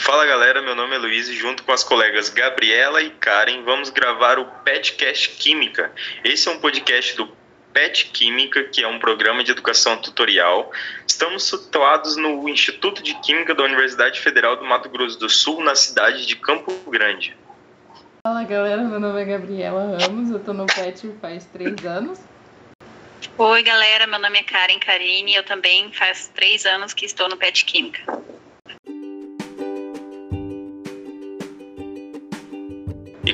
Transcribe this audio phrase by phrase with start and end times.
[0.00, 3.90] Fala galera, meu nome é Luiz e junto com as colegas Gabriela e Karen vamos
[3.90, 5.92] gravar o Petcast Química.
[6.24, 7.30] Esse é um podcast do
[7.70, 10.72] PET Química, que é um programa de educação tutorial.
[11.06, 15.74] Estamos situados no Instituto de Química da Universidade Federal do Mato Grosso do Sul, na
[15.74, 17.36] cidade de Campo Grande.
[18.26, 22.18] Fala galera, meu nome é Gabriela Ramos, eu tô no PET faz três anos.
[23.36, 27.36] Oi galera, meu nome é Karen Karine, eu também faz três anos que estou no
[27.36, 28.18] PET Química.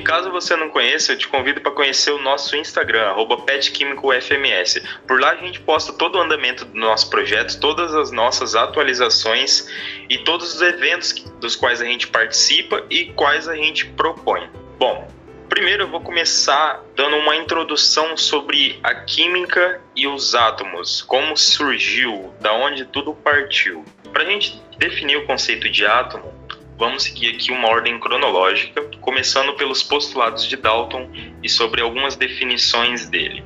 [0.07, 3.13] Caso você não conheça, eu te convido para conhecer o nosso Instagram,
[3.45, 4.81] petquímicofms.
[5.05, 9.67] Por lá a gente posta todo o andamento do nosso projeto, todas as nossas atualizações
[10.09, 11.11] e todos os eventos
[11.41, 14.49] dos quais a gente participa e quais a gente propõe.
[14.79, 15.11] Bom,
[15.49, 22.33] primeiro eu vou começar dando uma introdução sobre a química e os átomos, como surgiu,
[22.39, 23.83] da onde tudo partiu.
[24.13, 26.33] Para a gente definir o conceito de átomo,
[26.77, 31.09] vamos seguir aqui uma ordem cronológica, começando pelos postulados de Dalton
[31.41, 33.43] e sobre algumas definições dele.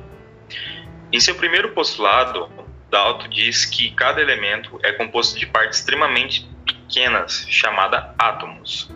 [1.10, 2.50] Em seu primeiro postulado,
[2.90, 8.90] Dalton diz que cada elemento é composto de partes extremamente pequenas, chamada átomos.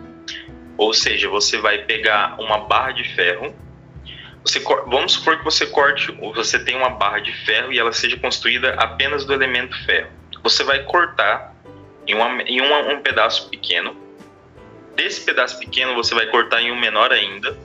[0.76, 3.54] Ou seja, você vai pegar uma barra de ferro,
[4.42, 8.16] você, vamos supor que você corte, você tem uma barra de ferro e ela seja
[8.16, 10.10] construída apenas do elemento ferro.
[10.44, 11.52] Você vai cortar
[12.06, 14.05] em, uma, em uma, um pedaço pequeno
[14.96, 17.56] Desse pedaço pequeno você vai cortar em um menor ainda.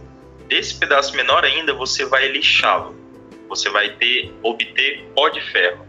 [0.47, 2.95] Desse pedaço menor ainda você vai lixá-lo.
[3.47, 5.87] Você vai ter obter pó de ferro.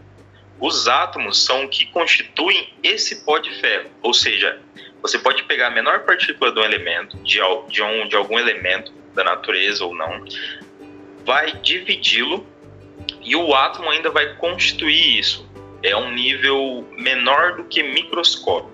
[0.59, 4.61] Os átomos são o que constituem esse pó de ferro, ou seja,
[5.01, 9.23] você pode pegar a menor partícula do elemento, de, de, um, de algum elemento da
[9.23, 10.23] natureza ou não,
[11.25, 12.47] vai dividi-lo
[13.21, 15.45] e o átomo ainda vai constituir isso.
[15.83, 18.72] É um nível menor do que microscópio.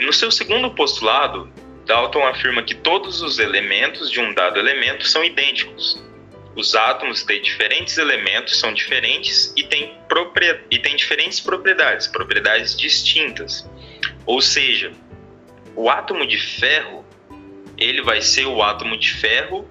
[0.00, 1.52] No seu segundo postulado,
[1.84, 6.02] Dalton afirma que todos os elementos de um dado elemento são idênticos.
[6.56, 9.98] Os átomos de diferentes elementos são diferentes e têm,
[10.70, 13.68] e têm diferentes propriedades, propriedades distintas.
[14.24, 14.90] Ou seja,
[15.76, 17.04] o átomo de ferro,
[17.76, 19.68] ele vai ser o átomo de ferro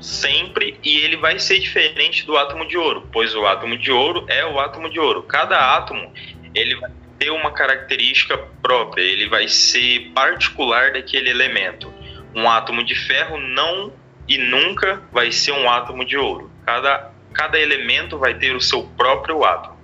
[0.00, 4.24] sempre e ele vai ser diferente do átomo de ouro, pois o átomo de ouro
[4.28, 5.22] é o átomo de ouro.
[5.22, 6.10] Cada átomo
[6.54, 6.90] ele vai
[7.22, 11.92] ter uma característica própria, ele vai ser particular daquele elemento.
[12.34, 13.92] Um átomo de ferro não
[14.26, 16.50] e nunca vai ser um átomo de ouro.
[16.66, 19.78] Cada, cada elemento vai ter o seu próprio átomo.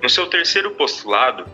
[0.00, 1.46] No seu terceiro postulado,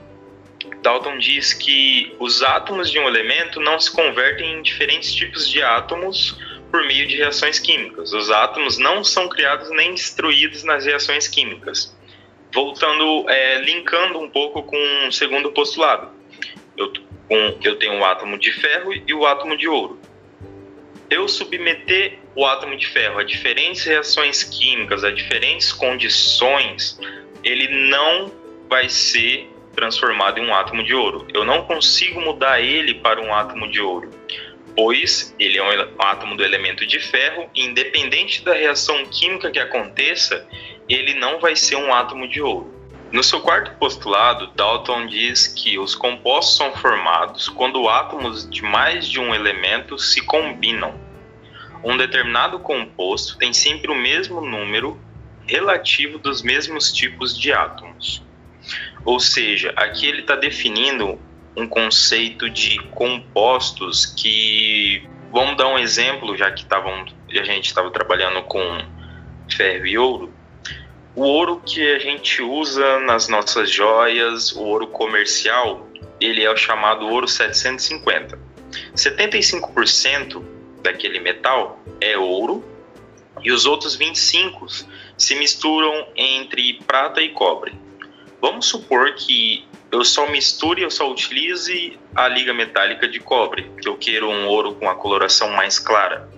[0.82, 5.60] Dalton diz que os átomos de um elemento não se convertem em diferentes tipos de
[5.64, 6.38] átomos
[6.70, 8.12] por meio de reações químicas.
[8.12, 11.92] Os átomos não são criados nem destruídos nas reações químicas
[12.52, 16.10] voltando, é, linkando um pouco com o segundo postulado.
[16.76, 16.92] Eu,
[17.62, 19.98] eu tenho o átomo de ferro e o átomo de ouro.
[21.08, 26.98] Eu submeter o átomo de ferro a diferentes reações químicas, a diferentes condições,
[27.42, 28.32] ele não
[28.68, 31.26] vai ser transformado em um átomo de ouro.
[31.32, 34.10] Eu não consigo mudar ele para um átomo de ouro,
[34.76, 39.58] pois ele é um átomo do elemento de ferro, e independente da reação química que
[39.58, 40.46] aconteça,
[40.94, 42.74] ele não vai ser um átomo de ouro.
[43.12, 49.08] No seu quarto postulado, Dalton diz que os compostos são formados quando átomos de mais
[49.08, 50.94] de um elemento se combinam.
[51.82, 55.00] Um determinado composto tem sempre o mesmo número
[55.46, 58.22] relativo dos mesmos tipos de átomos.
[59.04, 61.18] Ou seja, aqui ele está definindo
[61.56, 65.02] um conceito de compostos que,
[65.32, 68.60] vamos dar um exemplo, já que tavam, a gente estava trabalhando com
[69.48, 70.32] ferro e ouro,
[71.14, 75.88] o ouro que a gente usa nas nossas joias, o ouro comercial,
[76.20, 78.38] ele é o chamado ouro 750.
[78.94, 80.44] 75%
[80.82, 82.64] daquele metal é ouro
[83.42, 84.66] e os outros 25
[85.16, 87.74] se misturam entre prata e cobre.
[88.40, 93.88] Vamos supor que eu só misture, eu só utilize a liga metálica de cobre, que
[93.88, 96.28] eu quero um ouro com a coloração mais clara.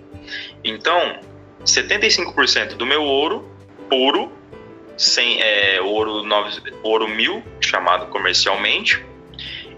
[0.63, 1.19] Então,
[1.63, 3.49] 75% do meu ouro
[3.89, 4.31] puro
[4.97, 9.03] sem é, ouro, 9, ouro 1000, chamado comercialmente,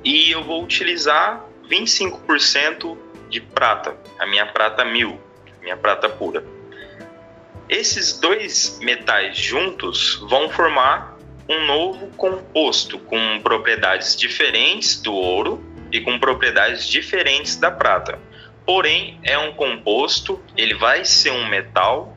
[0.03, 2.97] e eu vou utilizar 25%
[3.29, 5.19] de prata, a minha prata 1000,
[5.61, 6.43] minha prata pura.
[7.67, 11.17] Esses dois metais juntos vão formar
[11.49, 18.19] um novo composto com propriedades diferentes do ouro e com propriedades diferentes da prata.
[18.65, 22.14] Porém, é um composto, ele vai ser um metal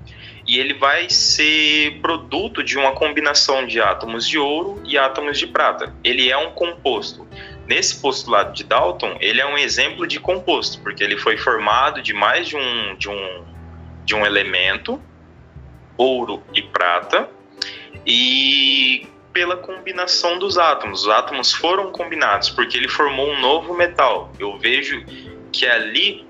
[0.49, 5.47] e ele vai ser produto de uma combinação de átomos de ouro e átomos de
[5.47, 5.95] prata.
[6.03, 7.29] Ele é um composto.
[7.67, 12.15] nesse postulado de Dalton, ele é um exemplo de composto, porque ele foi formado de
[12.15, 13.45] mais de um, de um,
[14.07, 14.99] de um elemento,
[15.99, 17.29] ouro e prata,
[18.07, 21.03] e pela combinação dos átomos.
[21.03, 24.33] Os átomos foram combinados, porque ele formou um novo metal.
[24.39, 25.05] Eu vejo
[25.53, 26.27] que ali,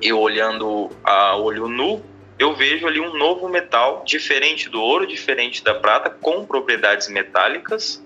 [0.00, 2.04] eu olhando a olho nu,
[2.38, 8.02] eu vejo ali um novo metal, diferente do ouro, diferente da prata, com propriedades metálicas,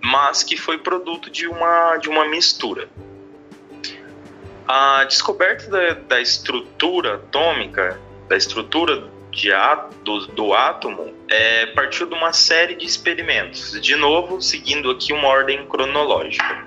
[0.00, 2.88] mas que foi produto de uma, de uma mistura.
[4.68, 9.50] A descoberta da, da estrutura atômica, da estrutura de,
[10.04, 15.26] do, do átomo, é, partiu de uma série de experimentos, de novo, seguindo aqui uma
[15.26, 16.66] ordem cronológica.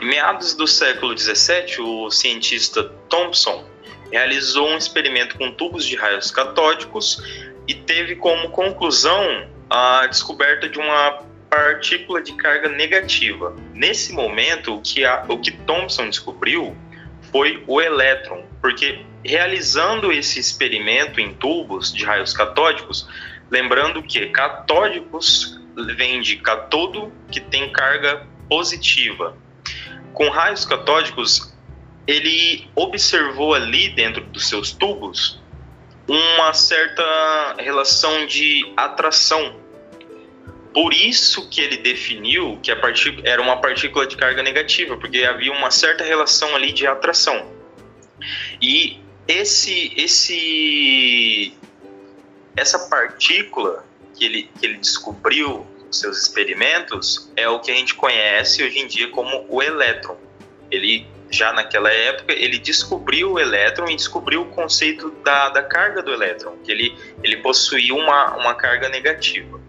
[0.00, 3.67] Em meados do século 17, o cientista Thomson
[4.10, 7.22] realizou um experimento com tubos de raios catódicos
[7.66, 13.54] e teve como conclusão a descoberta de uma partícula de carga negativa.
[13.74, 16.76] Nesse momento, o que, a, o que Thomson descobriu
[17.30, 23.08] foi o elétron, porque realizando esse experimento em tubos de raios catódicos,
[23.50, 25.60] lembrando que catódicos
[25.96, 29.36] vem de catodo, que tem carga positiva.
[30.12, 31.47] Com raios catódicos,
[32.08, 35.38] ele observou ali dentro dos seus tubos
[36.08, 39.60] uma certa relação de atração.
[40.72, 45.22] Por isso que ele definiu que a partícula era uma partícula de carga negativa, porque
[45.22, 47.52] havia uma certa relação ali de atração.
[48.62, 51.52] E esse esse
[52.56, 53.84] essa partícula
[54.16, 58.78] que ele, que ele descobriu nos seus experimentos é o que a gente conhece hoje
[58.78, 60.16] em dia como o elétron.
[60.70, 66.02] Ele já naquela época, ele descobriu o elétron e descobriu o conceito da, da carga
[66.02, 69.60] do elétron, que ele, ele possuía uma, uma carga negativa.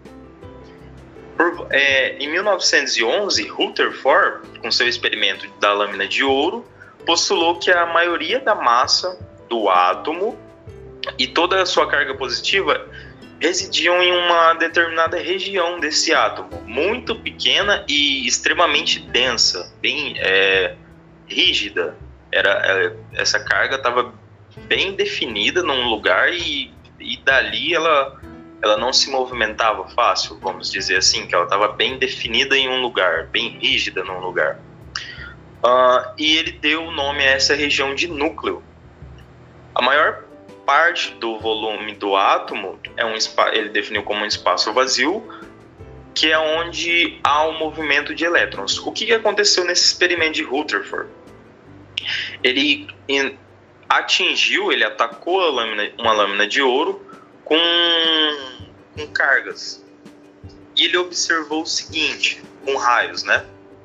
[1.36, 6.66] Por, é, em 1911, Rutherford, com seu experimento da lâmina de ouro,
[7.06, 9.18] postulou que a maioria da massa
[9.48, 10.38] do átomo
[11.18, 12.86] e toda a sua carga positiva
[13.40, 20.74] residiam em uma determinada região desse átomo, muito pequena e extremamente densa, bem é,
[21.30, 21.96] rígida.
[22.32, 24.12] Era, é, essa carga estava
[24.66, 28.20] bem definida num lugar e, e dali ela,
[28.62, 32.80] ela não se movimentava fácil, vamos dizer assim, que ela estava bem definida em um
[32.80, 34.58] lugar, bem rígida num lugar.
[35.62, 38.62] Uh, e ele deu o nome a essa região de núcleo.
[39.74, 40.24] A maior
[40.64, 43.14] parte do volume do átomo é um
[43.52, 45.22] ele definiu como um espaço vazio,
[46.14, 48.78] que é onde há um movimento de elétrons.
[48.78, 51.08] O que aconteceu nesse experimento de Rutherford?
[52.42, 52.88] Ele
[53.88, 57.04] atingiu, ele atacou lâmina, uma lâmina de ouro
[57.44, 57.58] com,
[58.96, 59.84] com cargas.
[60.76, 63.44] E ele observou o seguinte, com raios, né?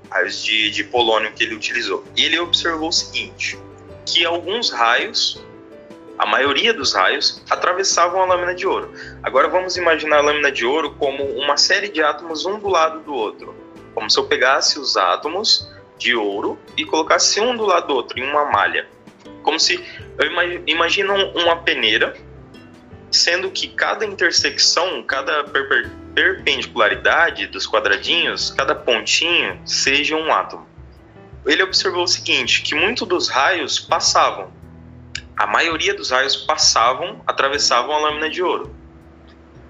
[0.09, 2.05] Raios de, de polônio que ele utilizou.
[2.15, 3.57] E ele observou o seguinte,
[4.05, 5.43] que alguns raios,
[6.19, 8.93] a maioria dos raios, atravessavam a lâmina de ouro.
[9.23, 12.99] Agora vamos imaginar a lâmina de ouro como uma série de átomos um do lado
[12.99, 13.55] do outro.
[13.95, 18.19] Como se eu pegasse os átomos de ouro e colocasse um do lado do outro
[18.19, 18.87] em uma malha.
[19.43, 19.83] Como se
[20.17, 22.15] eu imagino uma peneira,
[23.11, 30.65] sendo que cada intersecção, cada per perpendicularidade dos quadradinhos, cada pontinho seja um átomo.
[31.45, 34.49] Ele observou o seguinte, que muitos dos raios passavam.
[35.35, 38.73] A maioria dos raios passavam, atravessavam a lâmina de ouro.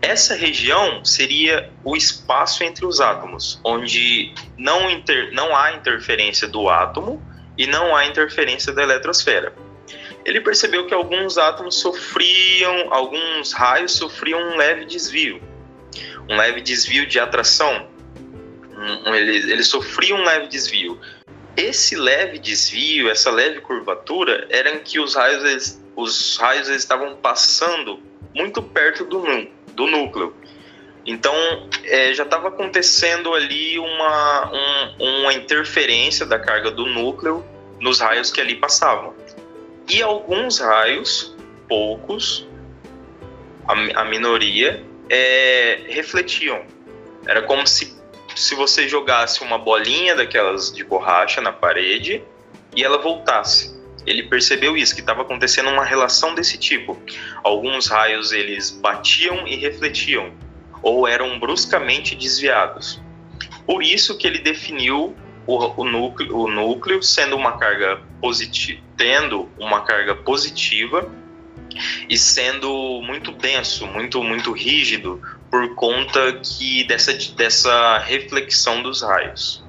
[0.02, 6.70] Essa região seria o espaço entre os átomos, onde não, inter, não há interferência do
[6.70, 7.22] átomo
[7.58, 9.54] e não há interferência da eletrosfera.
[10.24, 15.42] Ele percebeu que alguns átomos sofriam, alguns raios sofriam um leve desvio,
[16.30, 17.88] um leve desvio de atração.
[18.76, 21.00] Um, ele, ele sofria um leve desvio.
[21.56, 27.16] Esse leve desvio, essa leve curvatura, era em que os raios, eles, os raios estavam
[27.16, 28.00] passando
[28.34, 29.24] muito perto do,
[29.76, 30.36] do núcleo.
[31.06, 31.34] Então,
[31.84, 37.46] é, já estava acontecendo ali uma, um, uma interferência da carga do núcleo
[37.80, 39.14] nos raios que ali passavam.
[39.88, 41.36] E alguns raios,
[41.68, 42.48] poucos,
[43.68, 46.64] a, a minoria, é, refletiam.
[47.28, 47.96] Era como se,
[48.36, 52.24] se você jogasse uma bolinha daquelas de borracha na parede
[52.76, 53.75] e ela voltasse
[54.06, 56.98] ele percebeu isso, que estava acontecendo uma relação desse tipo.
[57.44, 60.32] Alguns raios eles batiam e refletiam,
[60.82, 63.02] ou eram bruscamente desviados.
[63.66, 65.16] Por isso que ele definiu
[65.48, 71.12] o, o, núcleo, o núcleo sendo uma carga positiva, tendo uma carga positiva
[72.08, 79.65] e sendo muito denso, muito muito rígido por conta que dessa, dessa reflexão dos raios.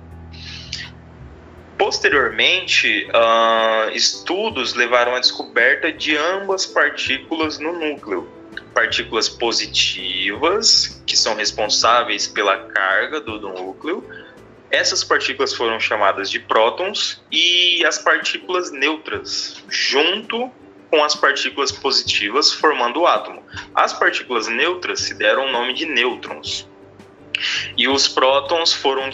[1.86, 8.28] Posteriormente, uh, estudos levaram à descoberta de ambas partículas no núcleo.
[8.74, 14.04] Partículas positivas, que são responsáveis pela carga do núcleo,
[14.68, 20.50] essas partículas foram chamadas de prótons, e as partículas neutras, junto
[20.90, 23.44] com as partículas positivas, formando o átomo.
[23.72, 26.68] As partículas neutras se deram o nome de nêutrons.
[27.76, 29.08] E os prótons foram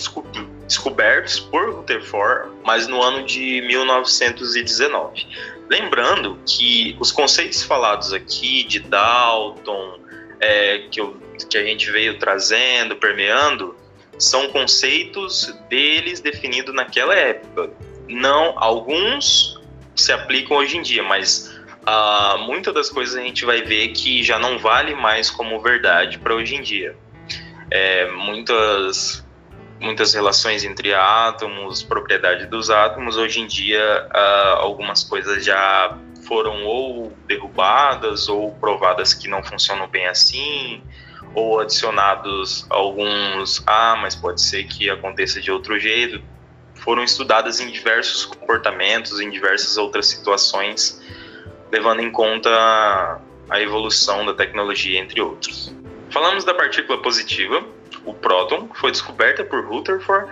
[0.72, 5.26] descobertos por Rutherford, mas no ano de 1919.
[5.70, 10.00] Lembrando que os conceitos falados aqui de Dalton,
[10.40, 11.16] é, que, eu,
[11.48, 13.76] que a gente veio trazendo, permeando,
[14.18, 17.70] são conceitos deles definidos naquela época.
[18.08, 19.60] Não, alguns
[19.94, 24.22] se aplicam hoje em dia, mas uh, muitas das coisas a gente vai ver que
[24.22, 26.96] já não vale mais como verdade para hoje em dia
[27.72, 29.26] é, muitas
[29.82, 33.16] muitas relações entre átomos, propriedade dos átomos.
[33.16, 39.88] Hoje em dia, uh, algumas coisas já foram ou derrubadas ou provadas que não funcionam
[39.88, 40.80] bem assim,
[41.34, 46.22] ou adicionados alguns, ah, mas pode ser que aconteça de outro jeito.
[46.76, 51.00] Foram estudadas em diversos comportamentos, em diversas outras situações,
[51.70, 55.74] levando em conta a evolução da tecnologia, entre outros.
[56.10, 57.64] Falamos da partícula positiva,
[58.04, 60.28] o próton, foi descoberta por Rutherford.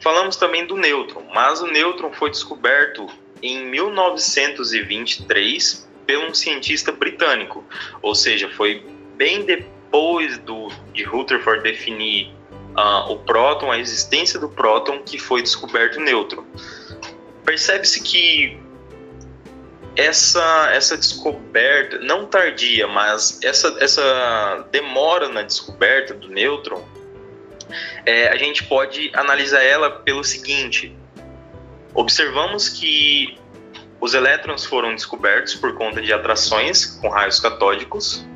[0.00, 3.06] Falamos também do nêutron, mas o nêutron foi descoberto
[3.42, 7.64] em 1923 por um cientista britânico,
[8.00, 12.32] ou seja, foi bem depois do, de Rutherford definir
[12.76, 16.44] uh, o próton, a existência do próton, que foi descoberto o nêutron.
[17.44, 18.58] Percebe-se que
[19.96, 26.82] essa, essa descoberta, não tardia, mas essa, essa demora na descoberta do nêutron,
[28.04, 30.94] é, a gente pode analisar ela pelo seguinte:
[31.94, 33.38] observamos que
[34.00, 38.26] os elétrons foram descobertos por conta de atrações com raios catódicos.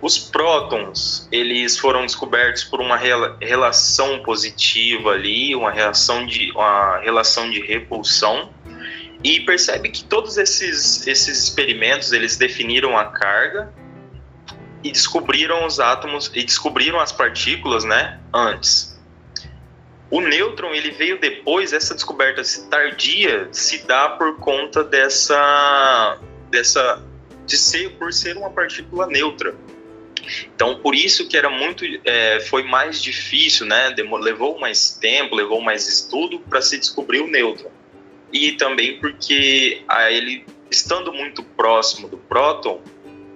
[0.00, 7.50] Os prótons, eles foram descobertos por uma relação positiva ali, uma reação de uma relação
[7.50, 8.50] de repulsão.
[9.22, 13.72] E percebe que todos esses, esses experimentos eles definiram a carga
[14.84, 18.94] e descobriram os átomos e descobriram as partículas, né, antes.
[20.10, 27.02] O nêutron ele veio depois, essa descoberta tardia se dá por conta dessa dessa
[27.46, 29.56] de ser por ser uma partícula neutra.
[30.54, 33.94] Então, por isso que era muito, é, foi mais difícil, né?
[34.20, 37.70] levou mais tempo, levou mais estudo para se descobrir o nêutron
[38.34, 42.80] e também porque a ele estando muito próximo do próton,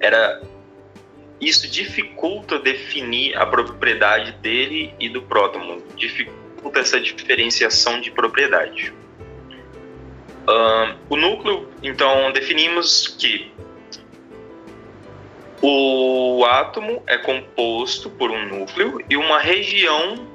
[0.01, 0.43] era
[1.41, 8.93] isso dificulta definir a propriedade dele e do próton, dificulta essa diferenciação de propriedade.
[10.49, 13.53] Uh, o núcleo, então, definimos que
[15.61, 20.27] o átomo é composto por um núcleo e uma região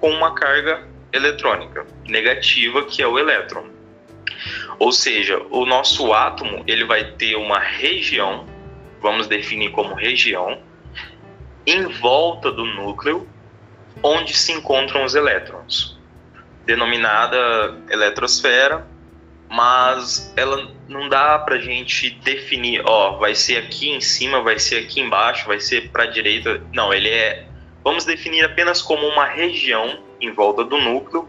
[0.00, 3.66] com uma carga eletrônica negativa, que é o elétron.
[4.78, 8.44] Ou seja, o nosso átomo ele vai ter uma região,
[9.04, 10.58] vamos definir como região,
[11.66, 13.28] em volta do núcleo,
[14.02, 16.00] onde se encontram os elétrons,
[16.64, 17.36] denominada
[17.90, 18.86] eletrosfera,
[19.46, 24.58] mas ela não dá para a gente definir, ó, vai ser aqui em cima, vai
[24.58, 26.62] ser aqui embaixo, vai ser para a direita.
[26.72, 27.46] Não, ele é,
[27.84, 31.28] vamos definir apenas como uma região em volta do núcleo,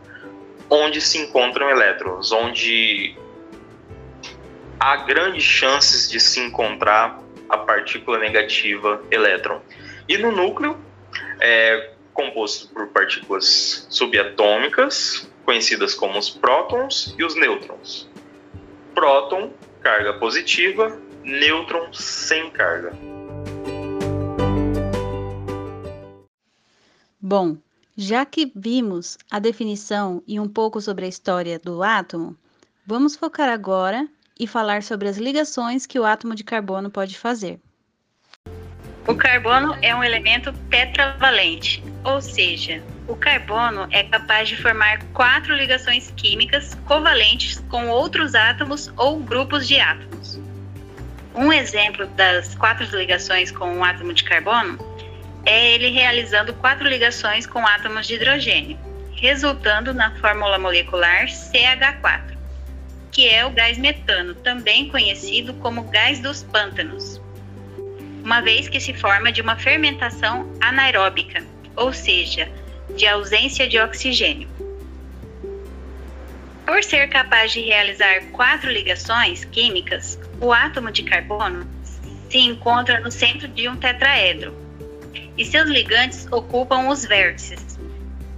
[0.70, 3.18] onde se encontram elétrons, onde
[4.80, 9.62] há grandes chances de se encontrar a partícula negativa elétron.
[10.08, 10.78] E no núcleo,
[11.40, 18.10] é composto por partículas subatômicas, conhecidas como os prótons e os nêutrons.
[18.94, 22.94] Próton, carga positiva, nêutron sem carga.
[27.20, 27.58] Bom,
[27.98, 32.38] já que vimos a definição e um pouco sobre a história do átomo,
[32.86, 34.08] vamos focar agora
[34.40, 37.60] e falar sobre as ligações que o átomo de carbono pode fazer.
[39.08, 45.54] O carbono é um elemento tetravalente, ou seja, o carbono é capaz de formar quatro
[45.54, 50.40] ligações químicas covalentes com outros átomos ou grupos de átomos.
[51.36, 54.80] Um exemplo das quatro ligações com um átomo de carbono
[55.46, 58.80] é ele realizando quatro ligações com átomos de hidrogênio,
[59.14, 62.35] resultando na fórmula molecular CH4,
[63.16, 67.22] que é o gás metano, também conhecido como gás dos pântanos,
[68.22, 71.42] uma vez que se forma de uma fermentação anaeróbica,
[71.78, 72.52] ou seja,
[72.94, 74.50] de ausência de oxigênio.
[76.66, 81.66] Por ser capaz de realizar quatro ligações químicas, o átomo de carbono
[82.30, 84.54] se encontra no centro de um tetraedro
[85.38, 87.80] e seus ligantes ocupam os vértices.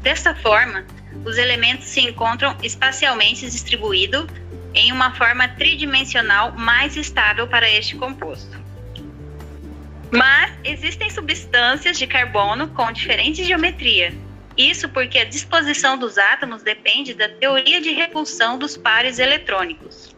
[0.03, 0.85] Desta forma,
[1.25, 4.27] os elementos se encontram espacialmente distribuídos
[4.77, 8.61] em uma forma tridimensional mais estável para este composto.
[10.11, 14.13] Mas existem substâncias de carbono com diferente geometria,
[14.55, 20.15] isso porque a disposição dos átomos depende da teoria de repulsão dos pares eletrônicos.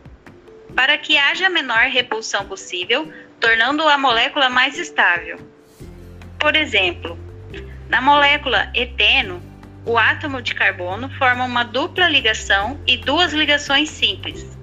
[0.75, 5.39] Para que haja a menor repulsão possível, tornando a molécula mais estável.
[6.37, 7.17] Por exemplo,
[7.87, 9.41] na molécula eteno,
[9.85, 14.57] o átomo de carbono forma uma dupla ligação e duas ligações simples,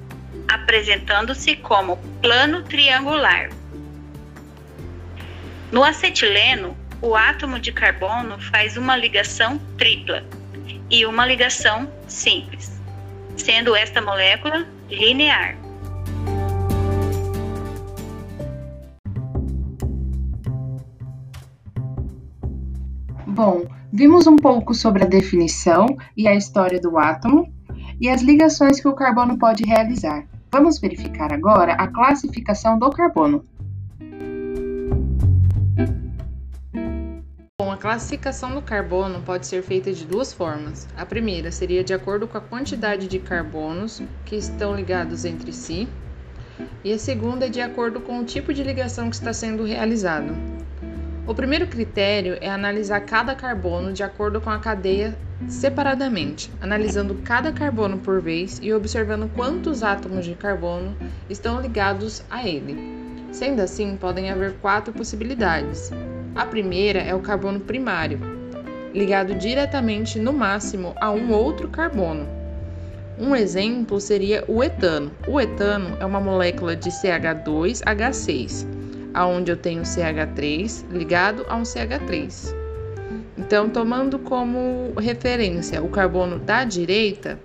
[0.48, 3.50] apresentando-se como plano triangular.
[5.72, 10.24] No acetileno, o átomo de carbono faz uma ligação tripla
[10.90, 12.80] e uma ligação simples,
[13.36, 15.56] sendo esta molécula linear.
[23.26, 23.65] Bom,
[23.96, 27.50] vimos um pouco sobre a definição e a história do átomo
[27.98, 30.26] e as ligações que o carbono pode realizar.
[30.52, 33.42] Vamos verificar agora a classificação do carbono.
[37.58, 40.86] A classificação do carbono pode ser feita de duas formas.
[40.96, 45.88] A primeira seria de acordo com a quantidade de carbonos que estão ligados entre si,
[46.82, 50.34] e a segunda é de acordo com o tipo de ligação que está sendo realizado.
[51.26, 55.18] O primeiro critério é analisar cada carbono de acordo com a cadeia
[55.48, 60.96] separadamente, analisando cada carbono por vez e observando quantos átomos de carbono
[61.28, 62.76] estão ligados a ele.
[63.32, 65.90] Sendo assim, podem haver quatro possibilidades.
[66.32, 68.20] A primeira é o carbono primário,
[68.94, 72.28] ligado diretamente no máximo a um outro carbono.
[73.18, 75.10] Um exemplo seria o etano.
[75.26, 78.66] O etano é uma molécula de CH2H6,
[79.16, 82.54] aonde eu tenho CH3 ligado a um CH3.
[83.38, 87.40] Então, tomando como referência o carbono da direita,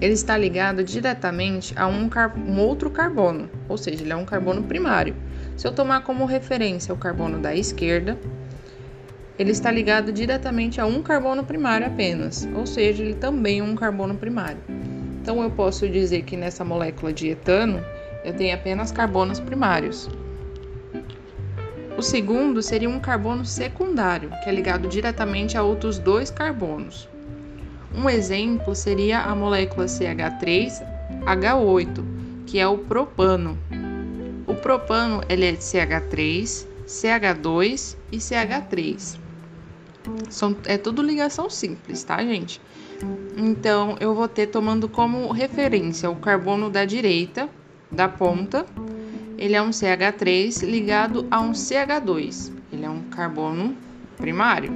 [0.00, 2.08] ele está ligado diretamente a um,
[2.48, 5.14] um, outro carbono, ou seja, ele é um carbono primário.
[5.58, 8.18] Se eu tomar como referência o carbono da esquerda,
[9.38, 13.74] ele está ligado diretamente a um carbono primário apenas, ou seja, ele também é um
[13.74, 14.60] carbono primário.
[15.20, 17.82] Então eu posso dizer que nessa molécula de etano
[18.24, 20.08] eu tenho apenas carbonos primários.
[21.96, 27.08] O segundo seria um carbono secundário, que é ligado diretamente a outros dois carbonos.
[27.94, 32.04] Um exemplo seria a molécula CH3H8,
[32.44, 33.58] que é o propano.
[34.46, 39.18] O propano ele é de CH3, CH2 e CH3.
[40.28, 42.60] São, é tudo ligação simples, tá, gente?
[43.36, 47.48] Então, eu vou ter tomando como referência o carbono da direita,
[47.90, 48.64] da ponta.
[49.38, 52.52] Ele é um CH3 ligado a um CH2.
[52.72, 53.76] Ele é um carbono
[54.16, 54.72] primário.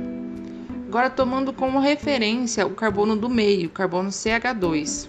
[0.87, 5.09] Agora, tomando como referência o carbono do meio, o carbono CH2.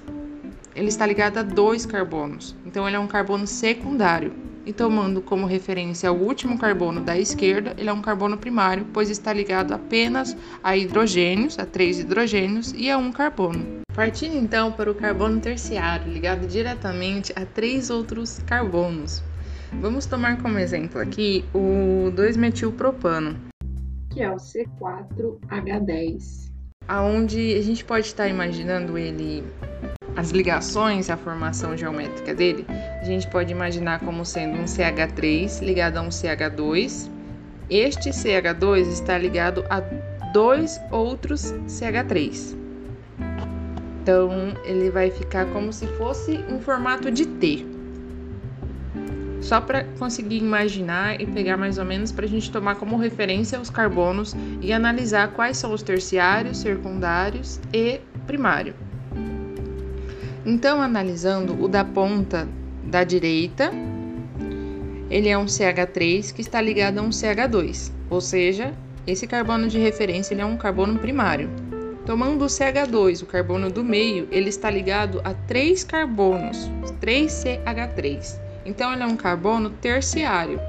[0.74, 4.34] Ele está ligado a dois carbonos, então ele é um carbono secundário.
[4.66, 9.10] E tomando como referência o último carbono da esquerda, ele é um carbono primário, pois
[9.10, 13.82] está ligado apenas a hidrogênios, a três hidrogênios e a um carbono.
[13.94, 19.22] Partindo então para o carbono terciário, ligado diretamente a três outros carbonos.
[19.80, 23.52] Vamos tomar como exemplo aqui o 2-metilpropano
[24.12, 26.52] que é o C4H10.
[26.88, 29.44] Aonde a gente pode estar imaginando ele
[30.16, 35.98] as ligações, a formação geométrica dele, a gente pode imaginar como sendo um CH3 ligado
[35.98, 37.10] a um CH2.
[37.70, 39.80] Este CH2 está ligado a
[40.34, 42.58] dois outros CH3.
[44.02, 44.30] Então,
[44.66, 47.71] ele vai ficar como se fosse um formato de T
[49.42, 53.60] só para conseguir imaginar e pegar mais ou menos para a gente tomar como referência
[53.60, 58.74] os carbonos e analisar quais são os terciários, secundários e primário.
[60.46, 62.48] Então, analisando o da ponta
[62.84, 63.72] da direita,
[65.10, 68.74] ele é um CH3 que está ligado a um CH2, ou seja,
[69.06, 71.50] esse carbono de referência ele é um carbono primário.
[72.06, 78.41] Tomando o CH2, o carbono do meio, ele está ligado a três carbonos, 3CH3.
[78.66, 80.60] Então, ele é um carbono terciário,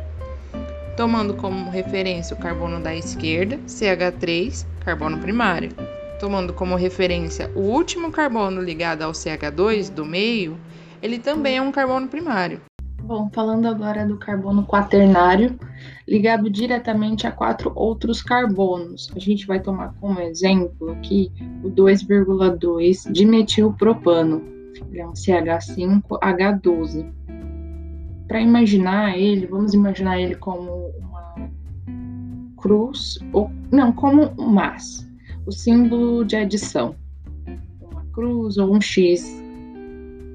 [0.96, 5.70] tomando como referência o carbono da esquerda, CH3, carbono primário.
[6.18, 10.56] Tomando como referência o último carbono ligado ao CH2 do meio,
[11.02, 12.60] ele também é um carbono primário.
[13.02, 15.58] Bom, falando agora do carbono quaternário,
[16.06, 19.10] ligado diretamente a quatro outros carbonos.
[19.16, 21.32] A gente vai tomar como exemplo aqui
[21.64, 24.44] o 2,2 dimetilpropano.
[24.88, 27.12] Ele é um CH5H12.
[28.28, 31.50] Para imaginar ele, vamos imaginar ele como uma
[32.56, 35.08] cruz, ou não, como um mas,
[35.46, 36.94] o símbolo de adição.
[37.80, 39.42] Uma cruz ou um X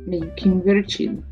[0.06, 1.24] meio que invertido.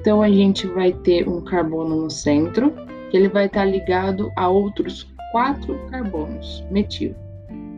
[0.00, 2.72] Então a gente vai ter um carbono no centro,
[3.10, 7.14] que ele vai estar ligado a outros quatro carbonos metil,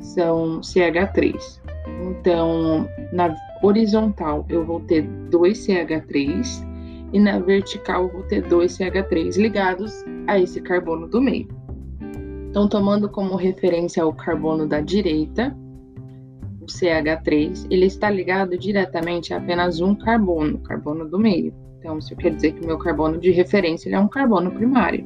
[0.01, 1.61] são CH3.
[2.03, 6.70] Então, na horizontal eu vou ter dois CH3
[7.13, 11.49] e na vertical vou ter dois CH3 ligados a esse carbono do meio.
[12.51, 15.57] Então, tomando como referência o carbono da direita,
[16.61, 21.55] o CH3, ele está ligado diretamente a apenas um carbono, o carbono do meio.
[21.79, 25.05] Então, isso quer dizer que o meu carbono de referência é um carbono primário.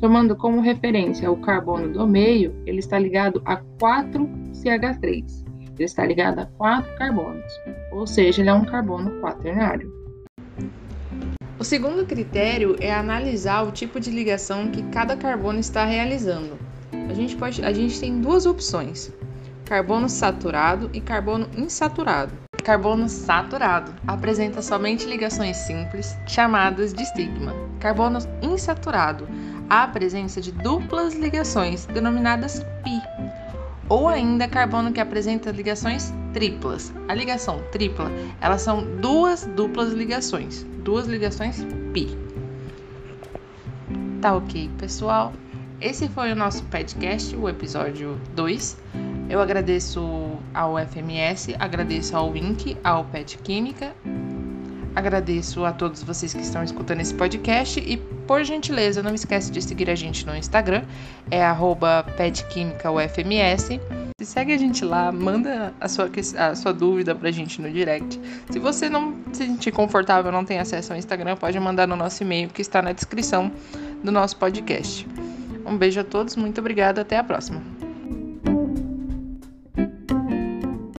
[0.00, 5.44] Tomando como referência o carbono do meio, ele está ligado a 4 CH3.
[5.74, 7.52] Ele está ligado a 4 carbonos,
[7.92, 9.97] ou seja, ele é um carbono quaternário.
[11.58, 16.56] O segundo critério é analisar o tipo de ligação que cada carbono está realizando.
[17.10, 19.12] A gente, pode, a gente tem duas opções:
[19.64, 22.32] carbono saturado e carbono insaturado.
[22.62, 27.52] Carbono saturado apresenta somente ligações simples, chamadas de estigma.
[27.80, 29.26] Carbono insaturado
[29.68, 33.02] há a presença de duplas ligações, denominadas pi.
[33.88, 36.92] Ou ainda carbono que apresenta ligações triplas.
[37.08, 42.16] A ligação tripla, elas são duas duplas ligações, duas ligações pi.
[44.20, 45.32] Tá ok, pessoal?
[45.80, 48.78] Esse foi o nosso podcast, o episódio 2.
[49.28, 50.00] Eu agradeço
[50.54, 53.92] ao FMS, agradeço ao Wink, ao Pet Química,
[54.94, 59.60] agradeço a todos vocês que estão escutando esse podcast e, por gentileza, não esquece de
[59.60, 60.84] seguir a gente no Instagram,
[61.32, 61.42] é
[62.16, 63.80] petquímicaufms.
[64.20, 68.20] Se segue a gente lá, manda a sua, a sua dúvida pra gente no direct.
[68.50, 72.24] Se você não se sentir confortável, não tem acesso ao Instagram, pode mandar no nosso
[72.24, 73.48] e-mail que está na descrição
[74.02, 75.06] do nosso podcast.
[75.64, 77.62] Um beijo a todos, muito obrigada, até a próxima.